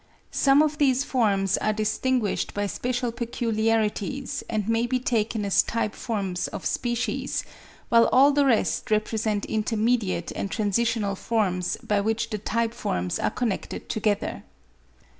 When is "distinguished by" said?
1.73-2.65